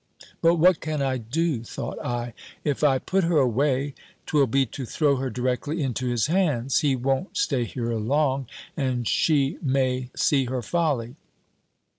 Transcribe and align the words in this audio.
"But 0.41 0.55
what 0.55 0.79
can 0.79 0.99
I 1.03 1.17
do?" 1.19 1.63
thought 1.63 1.99
I. 2.03 2.33
"If 2.63 2.83
I 2.83 2.97
put 2.97 3.23
her 3.25 3.37
away, 3.37 3.93
'twill 4.25 4.47
be 4.47 4.65
to 4.65 4.83
throw 4.83 5.17
her 5.17 5.29
directly 5.29 5.83
into 5.83 6.07
his 6.07 6.25
hands. 6.25 6.79
He 6.79 6.95
won't 6.95 7.37
stay 7.37 7.65
here 7.65 7.93
long: 7.93 8.47
and 8.75 9.07
she 9.07 9.59
may 9.61 10.09
see 10.15 10.45
her 10.45 10.63
folly. 10.63 11.17